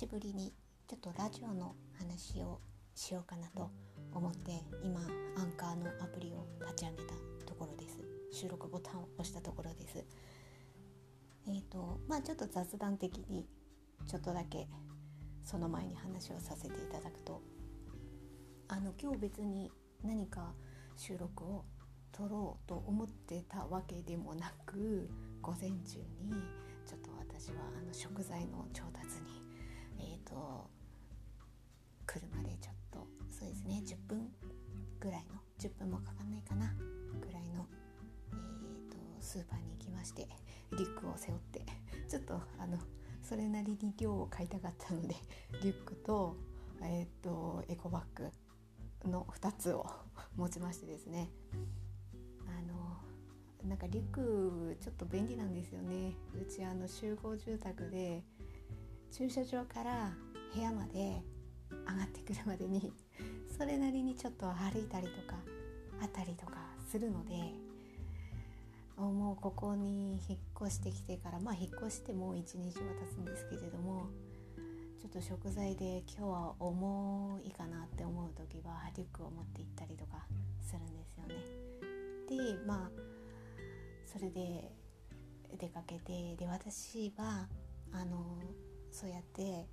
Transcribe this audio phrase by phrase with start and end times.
[0.00, 0.50] しぶりに
[0.88, 2.58] ちょっとラジオの話を
[2.94, 3.70] しようかなと
[4.14, 4.52] 思って
[4.82, 4.98] 今
[5.36, 7.12] アンカーのアプリを立ち上げた
[7.44, 7.98] ところです。
[8.32, 10.02] 収録ボタンを押したところです。
[11.46, 13.46] えーとまあちょっと雑談的に
[14.06, 14.68] ちょっとだけ
[15.44, 17.42] その前に話をさせていただくと
[18.68, 19.70] あの今日別に
[20.02, 20.54] 何か
[20.96, 21.66] 収録を
[22.10, 25.10] 撮ろうと思ってたわけでもなく
[25.42, 26.32] 午前中に
[26.86, 29.49] ちょっと私はあの食材の調達に
[30.00, 30.70] え、ー、と
[32.06, 34.28] 車でちょっとそうですね10分
[34.98, 36.72] ぐらいの10分もかかんないかな
[37.20, 37.66] ぐらいの、
[38.32, 40.26] えーと、スーパーに行きまして
[40.72, 41.64] リュックを背負って
[42.08, 42.78] ちょっとあの
[43.22, 45.14] それなりに量を買いたかったので
[45.62, 46.36] リュックと,、
[46.82, 48.30] えーとエコバッグ
[49.08, 49.86] の2つを
[50.36, 51.30] 持ちましてですね
[52.48, 56.14] あのなんかリュックちょっと便利なんですよね。
[56.34, 58.24] うちあの集合住宅で
[59.10, 60.12] 駐車場から
[60.54, 61.22] 部屋まで
[61.70, 62.92] 上がってくるまでに
[63.56, 65.36] それなりにちょっと歩いたりとか
[66.00, 66.58] あったりとか
[66.88, 67.54] するので
[68.96, 74.06] もうここに引っ越してきてからまあ引っ越してもう1日は経つんですけれども
[75.00, 80.26] ちょっと食材で今日は重いかなって思う時はリュックを持って行ったりとか
[80.60, 81.34] するんですよね。
[82.28, 82.90] でまあ
[84.04, 84.70] それで
[85.58, 87.48] 出かけてで私は
[87.92, 88.38] あの
[88.90, 89.66] そうやって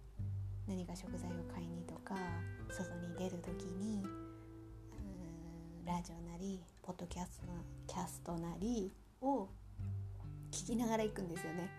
[0.68, 2.16] 何か食材を買いにとか
[2.70, 4.04] 外に出る時に
[5.86, 7.48] ラジオなりポッドキャスト
[7.88, 9.48] キャストなりを
[10.52, 11.70] 聞きながら行くんですよね。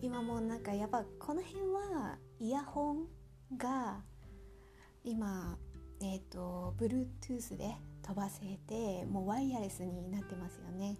[0.00, 3.06] 今もなんかやっぱこの辺はイヤホン
[3.56, 4.00] が
[5.04, 5.56] 今
[6.00, 10.96] えっ、ー、と Bluetooth で飛ばせてもうワイヤレスになってますよね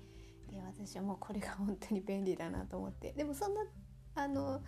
[0.49, 3.62] で私はもうこれが本当に便利だなと思ってでもそんな
[4.15, 4.61] あの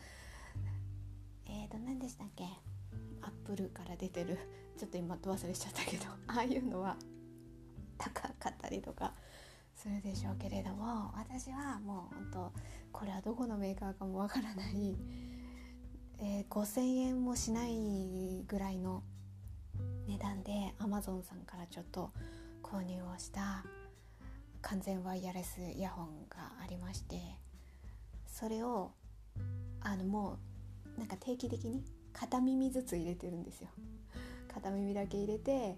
[1.47, 2.44] え、ー、と何でしたっけ？
[3.22, 4.38] アップルから出てる。
[4.77, 6.06] ちょっと今忘れしちゃったけど。
[6.28, 6.97] ああいうのは
[7.99, 9.15] 高かったりとか
[9.75, 12.53] するでしょうけれども私はもう本当
[12.93, 14.97] これはどこのメーカーかもわからない、
[16.19, 19.03] えー、5,000円もしないぐらいの
[20.06, 22.12] 値段で Amazon さんからちょっと
[22.62, 23.65] 購入をした
[24.62, 27.21] 完全ワイヤレスイヤホンがありまして
[28.27, 28.93] それを
[29.81, 30.38] あのもう
[30.99, 33.69] なんか定期的に片耳ずつ入れてるんですよ。
[34.49, 35.77] 片耳だけ入れて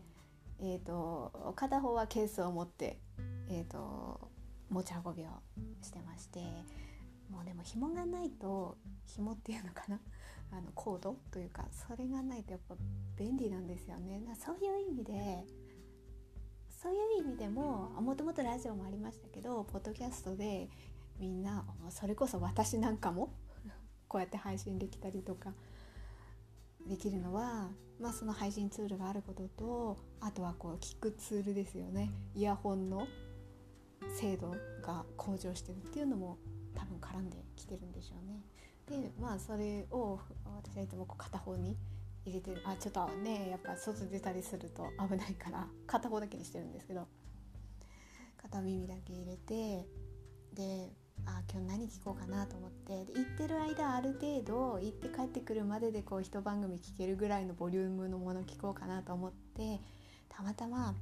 [0.59, 2.99] えーと片方はケースを持って
[3.49, 4.29] えーと、
[4.71, 5.29] 持ち運びを
[5.81, 6.41] してまして
[7.31, 8.77] もうでも紐がないと
[9.07, 10.01] 紐っていうのかな？
[10.51, 12.75] あのコードというかそれがないとやっぱ
[13.17, 14.21] 便利なんですよね。
[14.45, 15.45] そういう意味で
[16.83, 20.69] そういう意味でももともとラジオもありましたけどポッドキャストで
[21.19, 23.33] みんなそれこそ私なんかも
[24.09, 25.53] こうやって配信できたりとか
[26.89, 27.69] できるのは、
[28.01, 33.07] まあ、その配信ツールがあることとあとはこう聞くツールですよねイヤホンの
[34.21, 36.39] 精度が向上してるっていうのも
[36.75, 38.43] 多分絡んできてるんでしょうね。
[38.87, 40.21] でまあそれを
[40.63, 41.77] 私はいつもこう片方に
[42.25, 47.07] 入れてるあちょっとねやっぱ外出たりすると危ないから片方だけにしてるんですけど
[48.41, 49.87] 片耳だけ入れて
[50.55, 50.93] で
[51.25, 52.77] あ今日何聞こうかなと思って。
[52.87, 59.81] で行ってる間ある程度行って帰ってくるまででこう一番組聞けるぐらいのボリュームのもの聞こうかなと思って
[60.29, 60.95] たまたま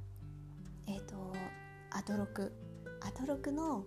[0.87, 1.33] えっ、ー、と
[1.91, 2.51] アトロク
[3.01, 3.85] アトロクの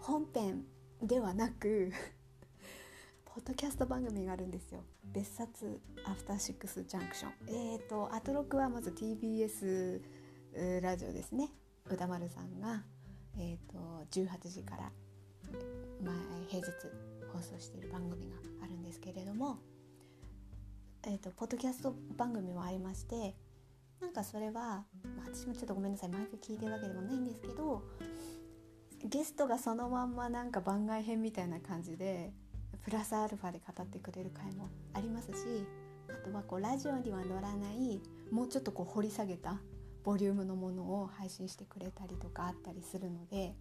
[0.00, 0.64] 本編
[1.02, 1.92] ではなく
[3.26, 4.84] ポッドキャスト番組があるんですよ。
[5.12, 10.00] 別冊アフターシックスジャンクションえっ、ー、とアトロクはまず TBS
[10.80, 11.50] ラジオですね。
[11.90, 12.84] 歌丸さんが
[13.36, 14.92] えっ、ー、と18時から
[16.02, 16.14] 前
[16.48, 16.72] 平日
[17.32, 19.58] 放送している番組があるんですけれども
[21.06, 23.34] えーと、とポッドキャスト番組もありまして
[24.00, 24.84] なんかそれは、ま
[25.26, 27.82] あ、私もちょっとごめんなさい毎回聞いてるわけでもないんですけど
[29.04, 32.32] ゲストがそのまんまなんか番外編みたいな感じで
[32.84, 35.66] プラスアルファで語ってくれる回もありますし
[36.08, 38.00] あとはこうラジオには乗らない
[38.30, 39.58] もうちょっとこう掘り下げた
[40.04, 43.54] ボリュームのものを配信してくれたりとかあったりするので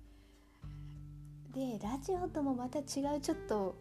[1.54, 2.82] でラジオともまた違
[3.16, 3.76] うちょっと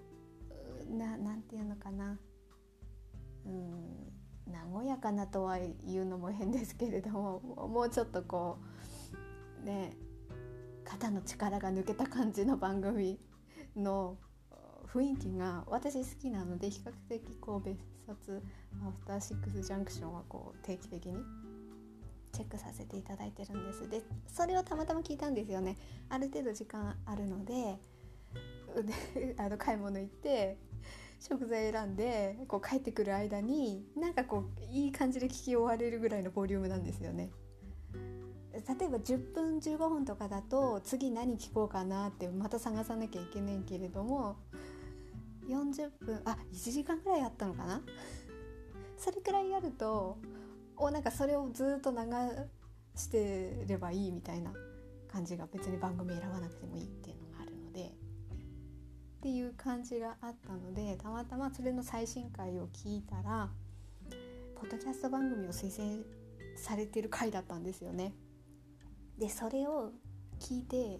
[0.90, 2.18] ななんていうのかな。
[3.46, 4.12] うん
[4.72, 8.58] 和やかなとは言うのも変ですけれどももうちょっとこ
[9.62, 9.96] うね
[10.84, 13.18] 肩の力が抜けた感じの番組
[13.76, 14.16] の
[14.92, 18.42] 雰囲気が私好きなので比較的こう別冊
[18.86, 21.14] アフターシックスジャンクションはこう定期的に
[22.32, 23.88] チェックさせていただいてるんです。
[23.88, 25.76] でそれをたまたま聞いたんですよね。
[26.08, 27.78] ある程度時間あるので
[29.38, 30.56] あの買い物行って
[31.20, 37.30] 食材選んでこう帰ってくる間になんかこういい感じで聞き終われるぐらいのボリュームなんですよね。
[38.52, 44.36] 例えば10分15分とかだと次何聞こうかなってまた探さなきゃいけないけれども
[45.48, 47.82] 40分あ1時間ぐらいあったのかな？
[48.98, 50.18] それくらいやると
[50.82, 51.98] おなんかそれをずっと流
[52.96, 54.52] してればいいみたいな
[55.06, 63.48] 感じが別に番組選ばなくてもいいっていうのがあるのでっていう感じがあったのでたまたまそれの最新回を聞いたら
[64.56, 66.02] ポッドキャスト番組を推薦
[66.56, 68.14] されてる回だったんですよね。
[69.18, 69.92] でそれを
[70.40, 70.98] 聞いて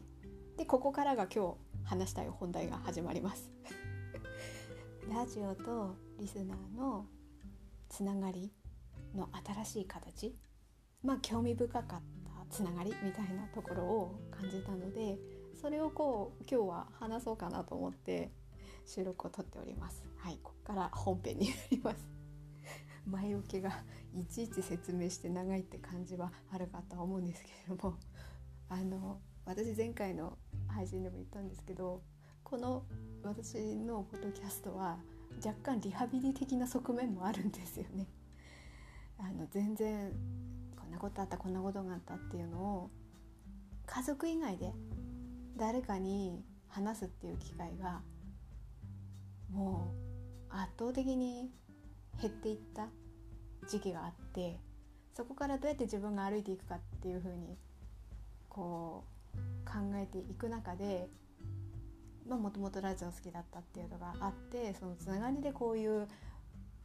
[0.57, 3.51] でここからが今日話したい本題が始まります
[5.13, 7.07] ラジオとリスナーの
[7.89, 8.53] つながり
[9.15, 10.35] の新しい形？
[11.03, 12.01] まあ興味深かった
[12.51, 15.19] つながりみたいなところを感じたので
[15.61, 18.31] それをこう今日は話そうかなと思って
[18.87, 20.03] 収録を撮っております。
[20.19, 22.09] はいここから本編になります。
[23.07, 27.97] 前置きがいちいち説明して長いって感じはあるかとは思うんですけれども
[28.69, 30.39] あの私前回の
[30.69, 32.03] 配信でも言ったんですけど
[32.45, 32.85] この
[33.23, 34.99] 私のポッドキャストは
[35.45, 38.07] 若干リハビリ的な側面もあるんですよね。
[39.23, 40.13] あの全然
[40.77, 42.91] こんなことあったこんなことがあったっていうのを
[43.87, 44.73] 家族以外で
[45.57, 48.01] 誰かに話すっていう機会が
[49.51, 49.95] も
[50.51, 51.51] う圧倒的に
[52.21, 52.89] 減っていった
[53.69, 54.59] 時期があって
[55.15, 57.57] そこからどうやって自分が歩いていくかっていうふうに
[58.49, 59.05] こ
[59.35, 61.09] う考えていく中で
[62.29, 66.07] もともとラジオ好きだったっていうのがあってそのつながりでこういう、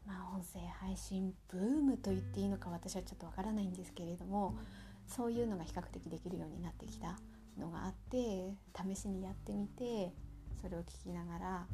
[0.07, 4.57] まあ、音声配信ブームと言っていいのか私はちょっとわからないんですけれども
[5.05, 7.19] そういうのが比較的できるようになってきた
[7.59, 10.13] のがあって試しにやってみて
[10.61, 11.65] それを聞きながら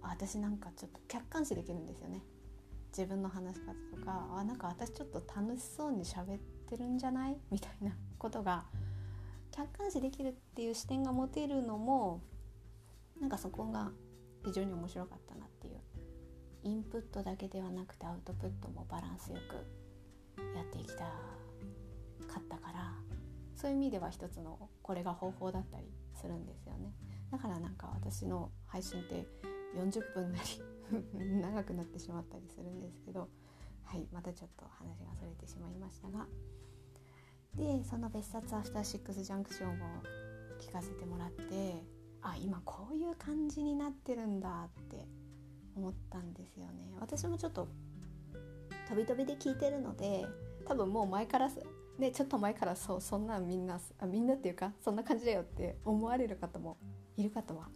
[0.00, 2.22] 私なんかちょっと客観視できるんですよね。
[2.96, 6.38] 自分の話し方とかあなんか私ちょっと楽しそうに喋っ
[6.68, 7.36] てるんじゃない？
[7.50, 8.64] みたいなことが
[9.50, 12.20] 客観視できるっていう視点が持てるのも
[13.20, 13.90] なんかそこが
[14.44, 15.21] 非常に面白かった
[16.64, 19.54] インプットだけではなくてアウトプットもバランスよく
[20.56, 21.04] やっていきた
[22.32, 22.94] かったから
[23.56, 26.92] そういう意味では一つのこれが方法だったりするんですよね。
[27.30, 29.26] だからなんか私の配信って
[29.76, 33.28] 40分なり 長くなってしまったりするんですけど
[33.84, 36.26] はいまたちょっと話がそれてしまいましたが。
[37.54, 40.02] でその別冊アフターシックスジャンクションを
[40.58, 41.84] 聞かせてもらって
[42.22, 45.06] あ今こういう感じになってるんだって
[45.76, 47.68] 思ったんですよね私もちょっと
[48.88, 50.26] 飛び飛びで聞いてるので
[50.66, 51.50] 多分もう前から
[51.98, 56.76] ねちょっと前からそうそんなみんなあみんなっていうかそんな感じだよって思われる方も
[57.16, 57.68] いるかとは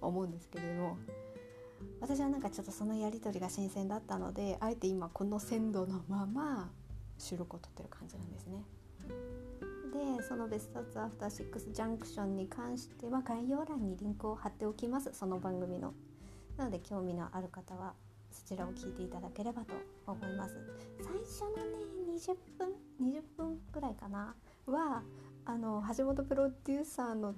[0.00, 0.98] 思うんですけれども
[2.00, 6.70] 私はなんかちょっとそのやり取りが新鮮だったのであえて今この鮮度のまま
[7.18, 8.64] 収録を撮ってる感じなんですね。
[9.92, 15.92] でそのベストアフターシックスジャンクションに関しては概要欄にリンクを貼っておきますその番組の。
[16.56, 17.94] なので興味のある方は
[18.30, 19.74] そちらを聞いていただければと
[20.06, 20.54] 思います。
[21.00, 24.34] 最初のね20分20分ぐらいかな。
[24.66, 25.02] は
[25.44, 27.34] あの橋本プロデューサーの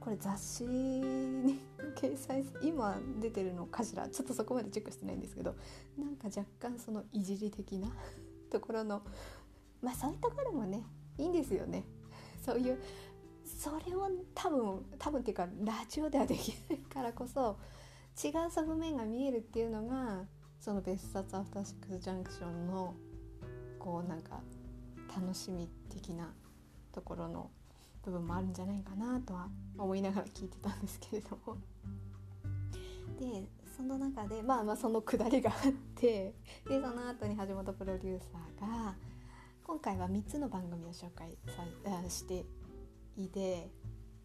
[0.00, 1.60] これ雑誌に
[1.96, 4.08] 掲載今出てるのかしら。
[4.08, 5.54] ちょっとそこまでチェックしてないんですけど。
[5.98, 7.88] なんか若干そのいじり的な
[8.50, 9.02] ところの
[9.80, 10.84] まあそういうところもね
[11.16, 11.84] いいんですよね。
[12.42, 12.78] そういう
[13.44, 17.56] それを多分多分っていうかラジオではできないからこそ
[18.22, 20.24] 違う側面が見えるっていうのが
[20.60, 22.94] その別冊アフターシックスジャンクションの
[23.78, 24.40] こうなんか
[25.14, 26.32] 楽しみ的な
[26.92, 27.50] ところの
[28.04, 31.56] 部分もあるんじゃないかなとは思いながら聞いてたんですけれども。
[33.18, 36.34] でその中でまあまあそのくだりがあって
[36.68, 38.94] でその後に橋本プロデューサーが
[39.64, 42.44] 今回は3つの番組を紹介さして
[43.16, 43.70] いて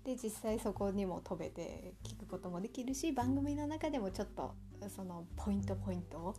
[0.04, 4.56] で実際そこにも飛べて聞くこともできるし番組の中でもちょっと
[4.88, 6.36] そのポイントポイントを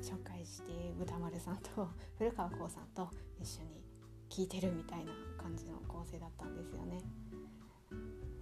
[0.00, 3.82] 紹介して歌丸さんと 古川光さんと一緒に
[4.30, 7.00] 聞いてるみたいな感じの構成だったんですよね。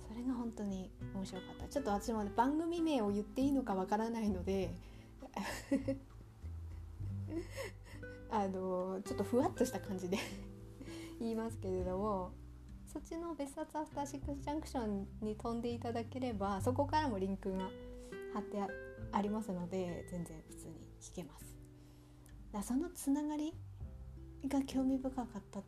[0.06, 4.74] それが本当に面白かったちょっと私も、番組名を言っていいのかわからないので
[8.28, 10.18] あのちょっとふわっとした感じで
[11.20, 12.32] 言いますけれども
[12.92, 17.70] そっちの別冊アフターシックスジャンクションに飛んでいただければそこからもリンクが
[18.34, 18.58] 貼って
[19.12, 21.56] ありますので全然普通に聞けます。
[22.52, 23.54] だそのつながり
[24.48, 25.62] が興味深かったっ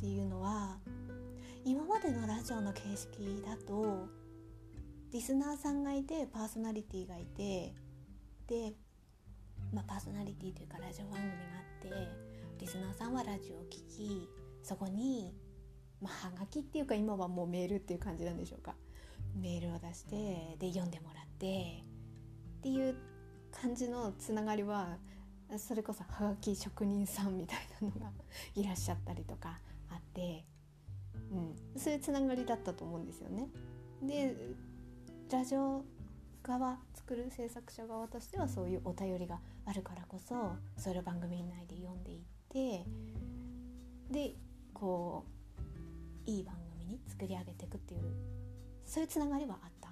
[0.00, 0.78] ていうのは
[1.64, 4.08] 今までのラジオの形式だと
[5.12, 7.74] リスナーさんがいてパーソナリティがいて
[8.48, 8.72] で、
[9.72, 12.08] まあ、パーソナリティというかラジオ番組があって
[12.58, 14.28] リスナーさんはラジオを聴き
[14.64, 15.32] そこに、
[16.00, 18.74] まあ、はがきっていうか今はもうメールっていう感じなんでしょうか。
[19.40, 21.82] メールを出してで読んでもらって
[22.58, 22.96] っていう
[23.52, 24.96] 感じのつながりは
[25.58, 28.10] それこそはがき職人さんみたいなのが
[28.54, 29.60] いらっしゃったりとか
[29.90, 30.44] あって、
[31.30, 33.48] うん、そういうつながりだったと思うんですよね。
[34.02, 34.36] で
[35.30, 35.84] ラジオ
[36.42, 42.84] 側作る制作者側としてはそういうお便りがあるからこそそれを番組内で読んでいって
[44.10, 44.36] で
[44.72, 45.35] こう
[46.26, 48.02] いい番組に作り上げていくっていう
[48.84, 49.90] そういうつながりはあった？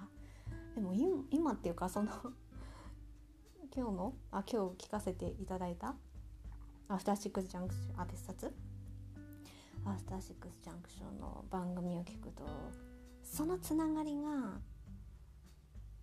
[0.75, 0.93] でも
[1.31, 2.11] 今っていうかその
[3.75, 4.13] 今日の？
[4.31, 5.95] あ今日聞かせていただいた？
[6.87, 8.53] アフターシックスジャンクションあ別冊？
[9.85, 12.43] アフターシックスジャンクションの番組を聞くと
[13.23, 14.59] そのつながりが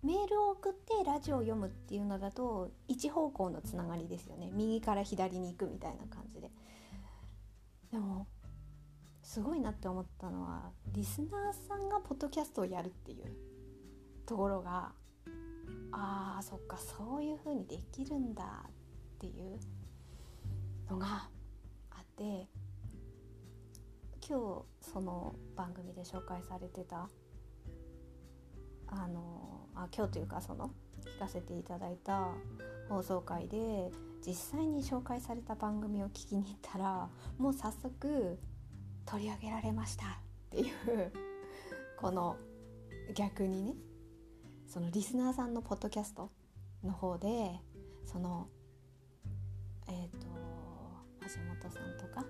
[0.01, 4.51] メールを送ってラジオを読むっていうのだと一方向のつながりですよね。
[4.53, 6.51] 右から左に行くみたいな感じで。
[7.91, 8.27] でも
[9.33, 13.33] すごいなって思ったのはリスナーさんがポッドキャストをやるっていう
[14.27, 14.91] ところが
[15.91, 18.71] あーそっかそういう風にできるんだっ
[19.17, 19.57] ていう
[20.87, 21.29] のが
[21.89, 22.47] あって
[24.29, 24.37] 今
[24.83, 27.09] 日その番組で紹介されてた
[28.85, 30.69] あのあ今日というかその
[31.07, 32.35] 聞かせていただいた
[32.87, 33.89] 放送回で
[34.23, 37.09] 実際に紹介された番組を聞きに行ったら
[37.39, 38.37] もう早速
[39.05, 40.05] 取り上げられました。
[40.05, 40.09] っ
[40.49, 41.11] ていう
[41.97, 42.37] この
[43.15, 43.73] 逆にね
[44.67, 46.31] そのリスナーさんのポッドキャスト
[46.83, 47.59] の方で
[48.05, 48.47] その
[49.87, 50.27] えっ、ー、と
[51.21, 52.25] 橋本さんとか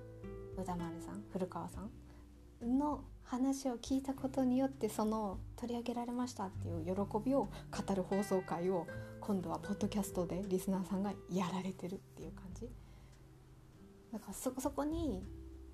[0.58, 6.92] 宇田丸さん古川さんの話を聞いたことによってその取り上げられましたっていう喜
[7.25, 8.88] びを語る放送回を
[9.20, 12.70] 今度はポッドキャストでリスナーさんがやられてるっていう感じ。
[14.12, 15.24] だからそそこに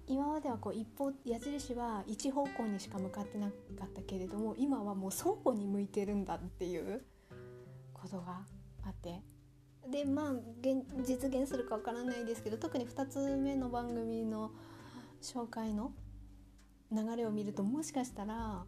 [0.10, 3.54] 今まではこう一方矢印は一方向にしか向かってなか
[3.86, 7.04] ったけれども今はもう相互に向いてるんだっていう
[7.94, 8.42] ことが
[8.86, 9.22] あって。
[9.88, 10.34] でまあ
[11.04, 14.52] 実現するかわからないですけど特に2つ目の番組の
[15.22, 15.94] 紹介の
[16.92, 18.66] 流れを見るともしかしたら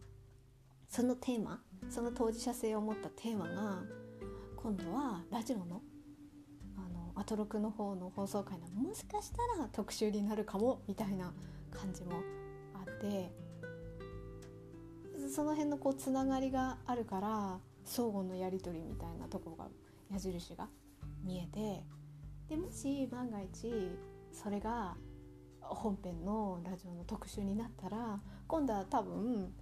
[0.88, 3.82] そのテーマその当事者性を持ったテーマが
[4.56, 5.82] 今度はラジオの
[7.14, 11.32] のアトロクの方の放送回のもしかしたら特集になるかもみたいな
[11.70, 12.22] 感じも
[12.74, 13.30] あって
[15.34, 19.66] その辺のこうつながりがあるから相互のやり取りみたいなとこが
[20.10, 20.68] 矢印が
[21.24, 21.82] 見えて
[22.48, 23.96] でもし万が一
[24.32, 24.94] それが
[25.60, 29.52] 本編のラジオの特集になったら今度は多分、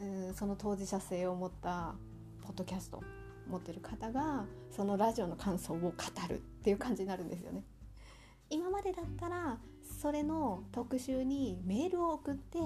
[0.00, 1.94] うん、その当事者性を持った
[2.42, 3.02] ポッドキャスト
[3.48, 5.92] 持ってる方がそのラジオの感想を語
[6.28, 7.64] るっっていう感じになるんですよね。
[8.50, 9.58] 今までだったら
[10.00, 12.58] それの特集にメールを送って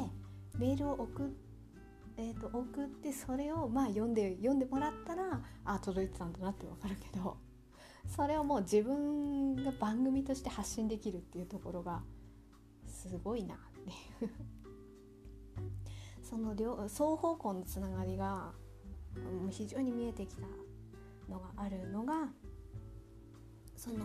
[0.58, 1.30] メールを送っ
[2.16, 7.36] えーと、送ってそれをまあ読んで読んでもらったらあ届いてたんだなって分かるけど
[8.06, 12.02] それをもう自分が番組として発信できるっていうところが
[12.86, 13.58] すごいなっ
[14.18, 14.32] ていう
[16.22, 18.52] その両双方向のつながりが
[19.50, 20.46] 非常に見えてきた
[21.28, 22.28] のがあるのが
[23.84, 23.98] その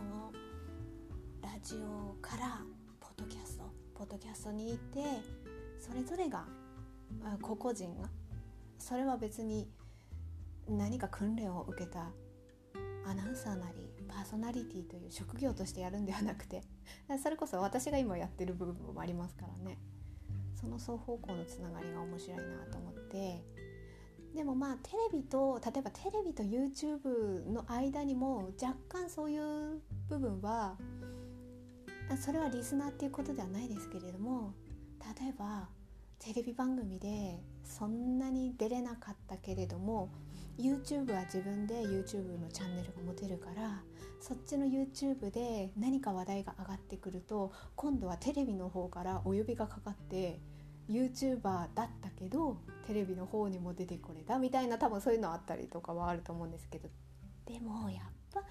[1.41, 2.59] ラジオから
[2.99, 3.63] ポッドキャスト
[3.95, 4.99] ポッドキャストに行って
[5.79, 6.43] それぞれが
[7.41, 8.09] 個々人が
[8.77, 9.69] それは別に
[10.67, 12.11] 何か訓練を受けた
[13.05, 16.61] アナウンサーなりパーソナリティという職業としてやるんではなくて
[17.23, 19.77] それこそ私が今やってる部分もありますからね。
[20.59, 23.41] その双方向のつながりが面白いなと思って
[24.35, 30.77] でもまあテレビと例えばテレビと YouTube の間にも若干そういう部分は
[32.17, 34.53] それはリスナーっていうことではないですけれども
[35.21, 35.69] 例えば
[36.19, 40.09] テレビ番組でそんなに出れなかったけれども
[40.59, 43.81] YouTube は自分で YouTube のチャンネルが持てるから
[44.19, 50.39] そっちの YouTube で何か話題が上がってくると今度はテレビの方からお呼びがかかって
[50.89, 56.89] YouTuber だったけどテレビの方にも出てこれたみたいな多分そういうのあったりとかはあると思うんですけど
[57.45, 58.01] でもやっ
[58.33, 58.41] ぱ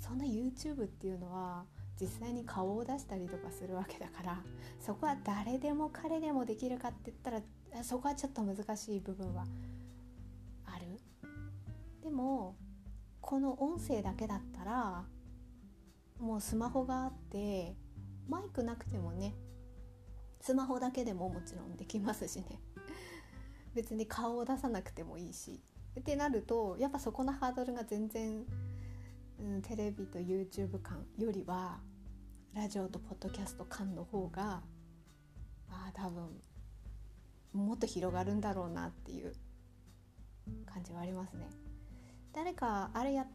[0.00, 1.64] その YouTube っていうのは
[2.00, 4.38] 実際に顔を出したりとかするわけだから
[4.80, 7.30] そこは誰でも彼でもできるかって言った
[7.78, 9.44] らそこはちょっと難しい部分は
[10.64, 11.00] ある。
[12.02, 12.56] でも
[13.20, 15.04] この音声だけだったら
[16.20, 17.74] もうスマホがあって
[18.28, 19.34] マイクなくてもね
[20.40, 22.60] スマホだけでももちろんできますしね
[23.74, 25.60] 別に顔を出さなくてもいいし
[25.98, 28.44] ってなるとやっぱそこのハードルが全然、
[29.40, 31.80] うん、テレビと YouTube 感よりは
[32.54, 34.62] ラジオとポッドキャスト感の方が
[35.68, 36.42] あ多分
[37.52, 39.34] もっと広がるんだろうなっていう
[40.66, 41.48] 感じはありますね。
[42.32, 43.26] 誰かあれやっ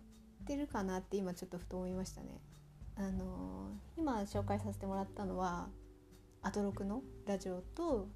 [0.45, 2.39] てるかなって今ちょっとふと思いましたね。
[2.95, 5.69] あのー、今紹介させてもらったのは
[6.43, 8.07] アトロクのラジオと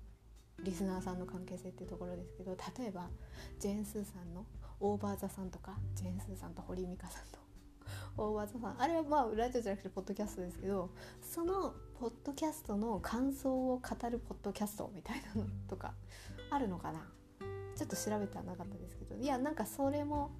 [0.63, 3.09] リスナーさんの関係性っていうところですけど例えば
[3.59, 4.45] ジェーン・スーさんの
[4.79, 7.39] オーバー・ザさんとかジェーン・スーさんと堀美香さんと
[8.17, 10.89] オーバー・ザさんあれはまあラジオじゃなくてポッドキャストですけど
[11.21, 15.93] そのポッドキャストの感想を語るポッドキャストみたいなのとか
[16.49, 17.07] あるのかな？
[17.75, 20.31] ちょっと調べてはなかったですけどいやなんかそれも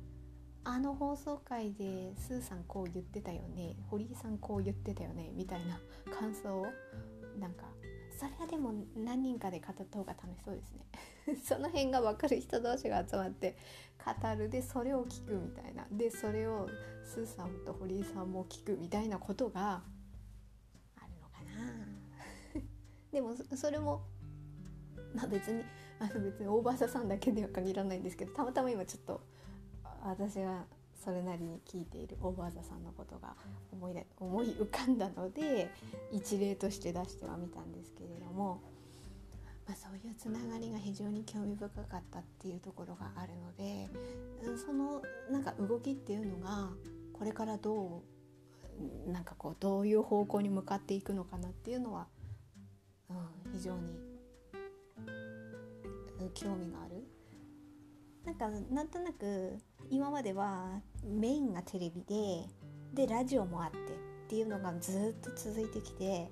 [0.63, 5.79] あの放送回でスーさんこう言ってたよね堀井さんこう言ってたよねみたいな
[6.17, 6.65] 感想を
[7.39, 7.65] なんか
[8.17, 10.85] それはでも何人かで語った方が楽しそうですね。
[11.43, 13.57] その辺が分かる人同士が集まって
[14.21, 15.85] 語るでそれを聞くみたいな。
[15.91, 16.69] でそれを
[17.03, 19.83] スーさんと堀井さんも聞くみたいなことが
[20.95, 22.61] あるのかな。
[23.11, 24.03] でもそれも
[25.13, 25.63] まあ別に
[25.99, 29.21] あの別にオーバさんだけでは限らないんですけどたまたま今ちょっと
[30.03, 30.65] 私が
[31.03, 33.35] それなりに聞いているオーバーザさんのことが
[33.71, 35.69] 思い思い浮かんだので
[36.11, 38.61] 一例として出してはみたんですけれども、
[39.67, 43.89] まあ、そういうつながりが非常に興味深かったっていうところがあるので
[44.57, 46.69] そのなんか動きっていうのが
[47.13, 48.03] これからど
[49.07, 52.07] うなんかこうどういう方向に向かっていくのかなっていうのは、
[53.09, 53.13] う
[53.49, 54.15] ん、非常に
[56.33, 56.94] 興味がある
[58.25, 59.57] なんかなんとなく
[59.89, 63.81] 今まではメインがテレビででラジオもあってっ
[64.27, 66.31] ていうのがずっと続いてきて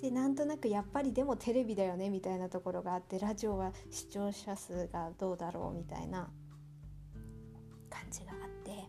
[0.00, 6.28] でなんとなくやっぱりでもテレビだよねみたいなところがあってラジオは視聴者数がどうだろうみたいな
[7.88, 8.88] 感じがあって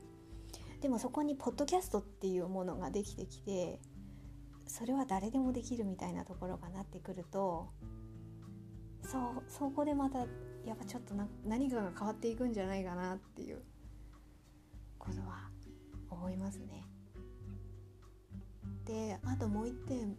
[0.82, 3.80] でもそこにポッドキャストっていうものができてきて
[4.66, 7.70] それは誰でもできるみたいなところがなってくると
[9.04, 10.26] そうそこでまた
[10.66, 13.62] やっぱちょっとな何かが変わっていくんじゃないかなっていう
[14.98, 15.50] ことは
[16.10, 16.88] 思いますね。
[18.86, 20.16] であともう一点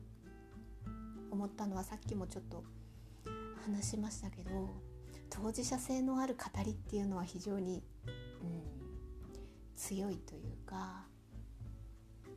[1.31, 2.65] 思ったのはさっきもちょっと
[3.65, 4.51] 話しましたけど
[5.31, 8.63] 当事者性のある語りっていうのは非常に、うん、
[9.77, 11.07] 強いというか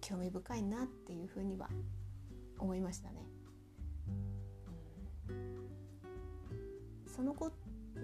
[0.01, 1.69] 興味深いなっていうふうには
[2.57, 3.27] 思いましたね。
[7.15, 7.51] そのこ、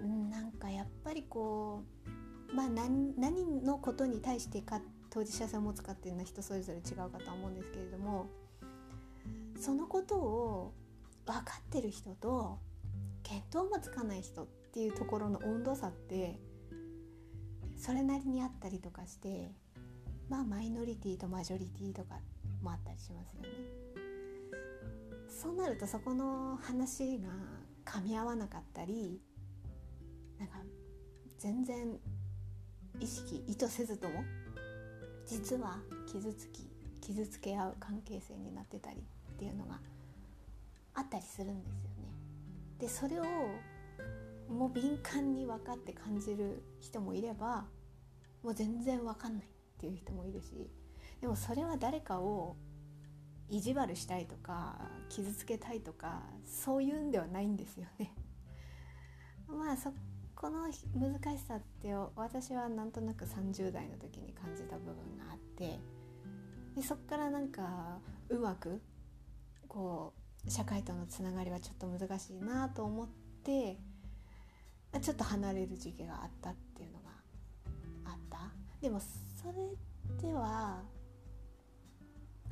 [0.04, 1.82] なんかやっぱりこ
[2.52, 8.26] うまあ何何のことに対してか当事者性を持つかっていうのは人それぞれ違うかとは思うんですけれども
[9.58, 10.74] そのことを
[11.26, 12.58] 分かってる人と
[13.24, 16.38] 見当もつかない人っていうところの温度差って
[17.76, 19.52] それなりにあったりとかして
[20.28, 22.16] まあマイノリティとマジョリティとか
[22.62, 23.48] もあったりしますよね。
[25.28, 27.28] そうなるとそこの話が
[27.84, 29.20] 噛み合わなかったり
[30.38, 30.56] なんか
[31.38, 31.98] 全然
[33.00, 34.24] 意識意図せずとも
[35.26, 36.68] 実は傷つき
[37.00, 39.78] 傷つけ合う関係性になってたりっていうのが
[40.94, 42.14] あったりするんですよね。
[42.78, 43.24] でそれを
[44.48, 47.64] もう敏感に分かって感じる人もいれば
[48.42, 49.46] もう全然分かんないっ
[49.78, 50.70] ていう人もいるし
[51.20, 52.56] でもそれは誰かを
[53.48, 58.12] 意地悪したいとか傷つけたいとかそういうんではないんですよね。
[59.46, 59.92] まあそ
[60.44, 65.78] この難しさって私はなんとなく30代の時に感じた部分があって
[66.76, 68.82] でそっからなんかうまく
[69.66, 70.12] こ
[70.46, 73.08] う社会とのつながりはちょっと難しいなと思っ
[73.42, 73.78] て
[75.00, 77.08] ちょっと離れる時期があったっていうのが
[78.04, 78.38] あった。
[78.82, 80.82] でもそれでは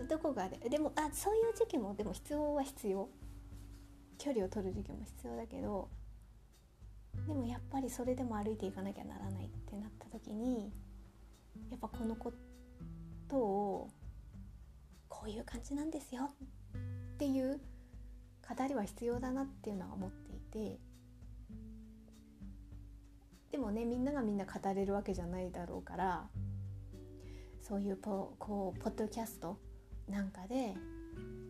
[0.08, 3.06] どこかででもあそういう時期もでも必要は必要。
[4.16, 5.88] 距離を取る時期も必要だけど
[7.26, 10.72] でもやっぱりそれでも歩いていかなきゃならないってなった時に
[11.70, 12.32] やっぱこのこ
[13.28, 13.90] とを
[15.08, 16.30] こういう感じなんですよ
[17.14, 17.60] っていう
[18.48, 20.78] 語りは必要だなっていうのは思っていて
[23.52, 26.26] でもねみんながみんな語れるわけじゃないだろうから
[27.60, 29.58] そういうポこうポッドキャスト
[30.08, 30.74] なんかで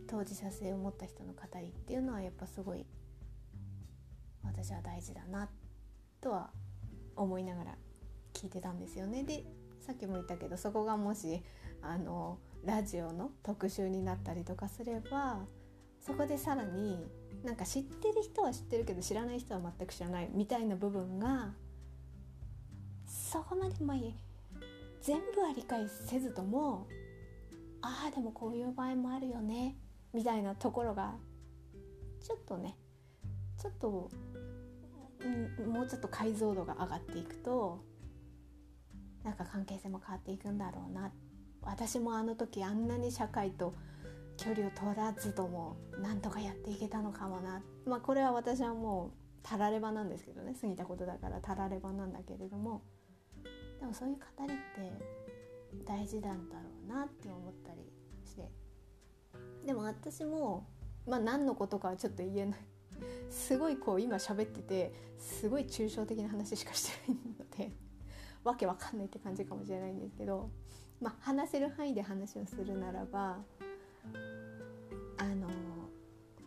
[0.09, 2.85] 当事者性を持った人の語りっていうのはやっぱすごい
[4.45, 5.49] 私は大事だな
[6.21, 6.51] とは
[7.17, 7.75] 思いながら
[8.33, 9.25] 聞いてたんですよね。
[9.25, 9.45] で
[9.81, 11.43] さっきも言ったけどそこがもし
[11.83, 15.41] あのラジオの特集になったりとかすれば
[16.01, 17.05] そこでさらに
[17.43, 21.53] なんか知ってる人は知ってるけど知らない人は全く知らないみたいな部分が
[23.07, 23.97] そこまでまあ
[25.01, 26.87] 全部は理解せずとも
[27.81, 29.77] ああでもこういう場合もあるよね
[30.13, 31.15] みたいなところが
[32.21, 32.77] ちょっとね
[33.63, 34.11] ちょっと、
[35.67, 37.85] もうちょっと解像度が上がっていくと
[39.25, 41.13] なんか関係性も変わっていくんだろうな。
[41.63, 43.75] 私もあの時あんなに社会と
[44.37, 47.63] 距離を取らずともなんとかやっていけたのかもな。
[47.87, 50.57] まあこれは私はもうたらればなんですけどね。
[50.61, 52.83] 過ぎたことだからたらればなんだけれども。
[53.79, 57.81] でもそういう語りって大事なんだろうなって思ったり
[58.25, 58.51] して。
[59.65, 60.67] でも私も
[61.07, 62.61] まあ何のことかはちょっと言えない。
[63.31, 67.73] すごいこう今喋っててすごい抽象的な話しかしてないので
[68.45, 70.51] わけわかんないって感じかもしれないんですけど
[71.01, 73.43] まあ話せる範囲で話をするならば
[75.19, 75.49] あの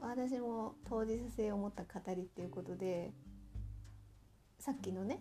[0.01, 3.11] 私も当事者性を持った語りっていうことで
[4.59, 5.19] さっきのね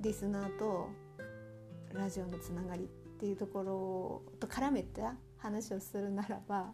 [0.00, 0.88] リスナーと
[1.92, 2.86] ラジオのつながりっ
[3.18, 6.72] ていうところと絡めた話をするならば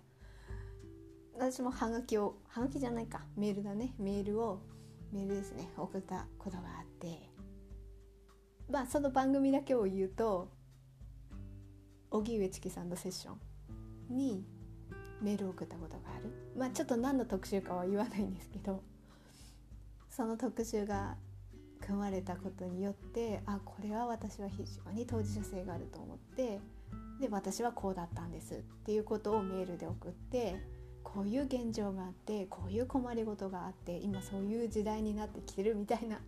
[1.34, 3.22] 私もハガキをハガキじゃないか。
[3.36, 3.94] メールだね。
[3.98, 4.60] メールを
[5.12, 5.68] メールですね。
[5.76, 7.30] 送ったことがあって。
[8.70, 10.48] まあその番組だけを言うと
[12.10, 13.32] 荻上チキさんのセッショ
[14.12, 14.44] ンに
[15.20, 16.30] メールを送ったことがある。
[16.56, 18.82] まあちょっと何の特集かは言わないんですけど
[20.10, 21.16] その特集が
[21.80, 26.60] 組まれたことによってあこれは私は非常に当事者性があると思って
[27.20, 30.56] で私はこうだったんですっていうことをメールで送って
[31.02, 36.20] こういう現状があってこういう困りごとがあって今そういう時代になってきてるみたいな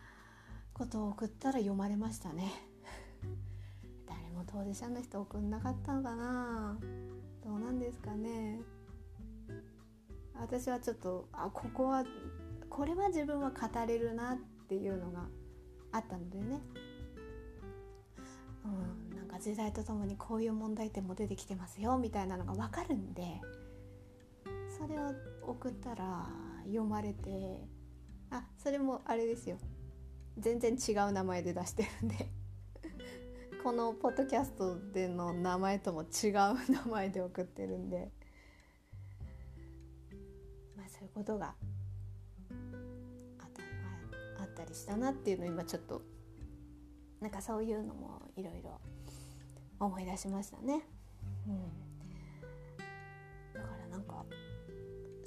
[0.74, 2.50] ことを送ったら読まれましたね。
[4.06, 6.78] 誰も当事者の人送んなかったのかな？
[7.44, 8.60] どうなんですかね？
[10.34, 12.04] 私はちょっとあここは
[12.68, 15.28] これは自分は語れるなっていうのが
[15.92, 16.60] あったのでね。
[18.64, 23.40] うんなんか時代とともにこういう問題点も出てきてますよみたいなのが分かるんで
[24.80, 25.12] それを
[25.42, 26.26] 送ったら
[26.64, 27.68] 読まれて
[28.30, 29.58] あそれもあれですよ。
[30.38, 32.30] 全然違う名前で出してるんで。
[33.62, 36.32] このポッドキャストでの名前とも違う
[36.72, 38.10] 名前で送ってるんで。
[40.76, 41.54] まあそういうことが
[44.38, 46.00] あったりしたなっていうのを今ちょっと
[47.20, 48.80] なんかそういうのもいろいろ
[49.78, 50.86] 思い出しましたね。
[51.46, 51.68] うん、
[53.52, 54.24] だからなんか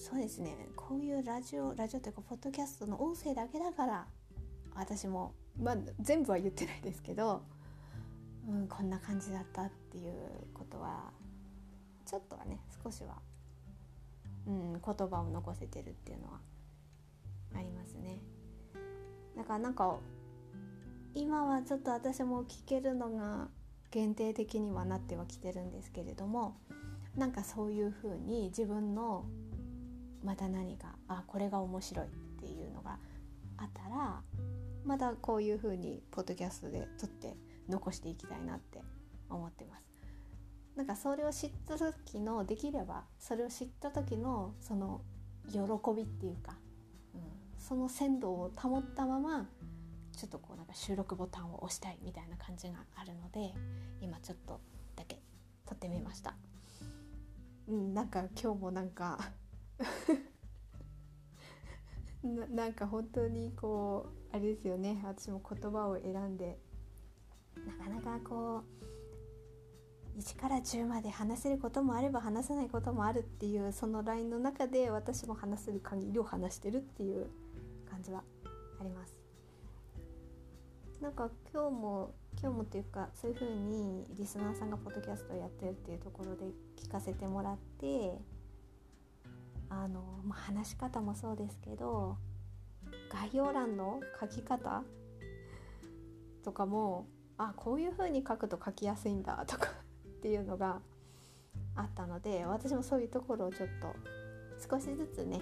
[0.04, 4.06] そうですねこういうラジオラジオというかポッドキャストの音声だけだから
[4.76, 7.42] 私もまあ全部は言ってないですけど
[8.48, 10.14] うん、こんな感じだったっていう
[10.54, 11.12] ことは
[12.06, 13.16] ちょっとはね少しは、
[14.46, 16.40] うん、言葉を残せてるっていうのは
[17.56, 18.20] ありますね。
[19.38, 19.98] だからなんか
[21.16, 23.48] 今はちょっと私も聞けるのが
[23.92, 26.58] 限定的にはなってはきてるんですけれども
[27.16, 29.26] なんかそういうふうに自分の
[30.24, 32.10] また何かあこれが面白いっ
[32.40, 32.98] ていうのが
[33.58, 34.22] あったら
[34.86, 37.36] またこういうふうにポッドキャストで撮って
[37.70, 38.82] 残していきたいなって
[39.30, 39.88] 思ってます。
[40.76, 45.02] なんかそれを知った時のできればそれを知った時のその
[45.52, 45.60] 喜
[45.96, 46.56] びっていうか、
[47.14, 47.22] うん、
[47.60, 49.48] その鮮度を保ったまま
[50.18, 53.54] ちょっとこうなんか収録ボタンを押したいみたいな感じがあるので
[54.02, 54.60] 今ちょっと
[54.96, 55.22] だけ
[55.68, 56.36] 撮ってみました。
[57.68, 59.20] うん、なんか今日もなんか
[62.24, 66.60] ななんか本当にこうあれですよね私も言葉を選んで
[67.68, 68.64] なかなかこう
[70.20, 77.28] 1から10まで話せることもあれば話せないこともあるっていうそのラインの中で私も話せる限りを話してるっていう
[77.90, 78.24] 感じは
[78.80, 79.16] あります。
[81.02, 86.46] なんか今日も今日もっていうかそういう風にリスナーさんがポッドキャストをやってるっていうところで
[86.78, 88.18] 聞かせてもらって
[89.82, 92.18] あの、ま、話し方もそうですけど
[93.10, 94.84] 概要欄の書き方
[96.44, 97.08] とかも
[97.38, 99.70] あこういう風に書くと書きやすいんだとか
[100.06, 100.82] っていうのが
[101.76, 103.96] あったので私もそういうところをちょっと
[104.70, 105.42] 少しずつね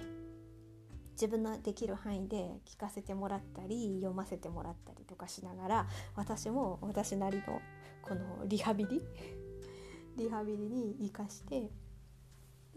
[1.12, 7.60] 自分のできる範囲で聞かせてもらったり読ませてもらったりとかしながら私も私なりの
[8.00, 9.02] このリハビリ？
[10.16, 11.70] リハビリに生かして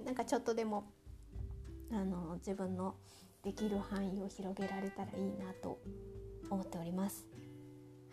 [0.03, 0.91] なんかちょっとでも
[1.91, 2.95] あの自分の
[3.43, 5.79] できる範囲を広げられたらいいなと
[6.49, 7.25] 思っております。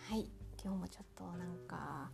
[0.09, 0.27] はい。
[0.63, 2.11] 今日もちょっとなんか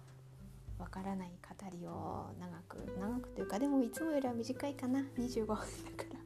[0.79, 5.01] わからない語りを長く長くというかでもいつもよりは短いかな。
[5.18, 5.64] 25分だか
[6.12, 6.18] ら。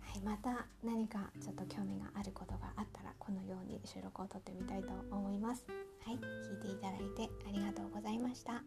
[0.00, 0.20] はい。
[0.22, 5.64] また何かちょっと興味があることがあったらこのように収録を撮ってみたいと思います。
[6.04, 6.16] はい。
[6.16, 8.62] 聞いていただいてありがとうございました。